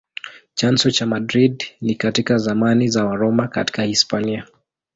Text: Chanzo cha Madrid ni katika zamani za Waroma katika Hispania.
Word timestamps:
Chanzo 0.55 0.91
cha 0.91 1.05
Madrid 1.05 1.63
ni 1.81 1.95
katika 1.95 2.37
zamani 2.37 2.87
za 2.87 3.05
Waroma 3.05 3.47
katika 3.47 3.83
Hispania. 3.83 4.47